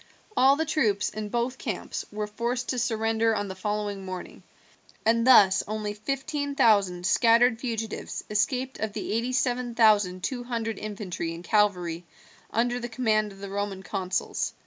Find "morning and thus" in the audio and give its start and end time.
4.03-5.61